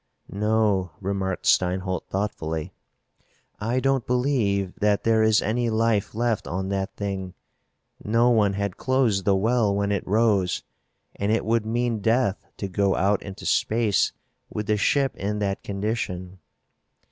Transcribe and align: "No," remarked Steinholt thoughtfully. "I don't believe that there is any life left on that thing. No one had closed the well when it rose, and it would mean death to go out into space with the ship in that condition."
"No," 0.31 0.93
remarked 0.99 1.45
Steinholt 1.45 2.07
thoughtfully. 2.09 2.73
"I 3.59 3.79
don't 3.79 4.07
believe 4.07 4.73
that 4.79 5.03
there 5.03 5.21
is 5.21 5.43
any 5.43 5.69
life 5.69 6.15
left 6.15 6.47
on 6.47 6.69
that 6.69 6.95
thing. 6.95 7.35
No 8.03 8.31
one 8.31 8.53
had 8.53 8.77
closed 8.77 9.25
the 9.25 9.35
well 9.35 9.75
when 9.75 9.91
it 9.91 10.07
rose, 10.07 10.63
and 11.17 11.31
it 11.31 11.45
would 11.45 11.67
mean 11.67 11.99
death 11.99 12.47
to 12.57 12.67
go 12.67 12.95
out 12.95 13.21
into 13.21 13.45
space 13.45 14.11
with 14.49 14.65
the 14.65 14.75
ship 14.75 15.15
in 15.17 15.37
that 15.37 15.61
condition." 15.63 16.39